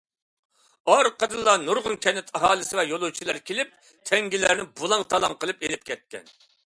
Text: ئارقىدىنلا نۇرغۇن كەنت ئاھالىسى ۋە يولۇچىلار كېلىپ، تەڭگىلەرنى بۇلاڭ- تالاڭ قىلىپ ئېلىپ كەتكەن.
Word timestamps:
ئارقىدىنلا 0.93 1.51
نۇرغۇن 1.65 1.99
كەنت 2.05 2.33
ئاھالىسى 2.39 2.79
ۋە 2.79 2.85
يولۇچىلار 2.93 3.39
كېلىپ، 3.51 3.77
تەڭگىلەرنى 4.11 4.67
بۇلاڭ- 4.83 5.05
تالاڭ 5.13 5.37
قىلىپ 5.45 5.65
ئېلىپ 5.69 5.85
كەتكەن. 5.93 6.35